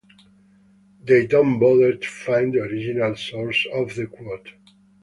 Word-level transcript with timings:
They 1.03 1.27
don't 1.27 1.59
bother 1.59 1.93
to 1.93 2.07
find 2.07 2.51
the 2.53 2.61
original 2.61 3.15
source 3.15 3.67
of 3.71 3.93
the 3.93 4.07
quote. 4.07 4.51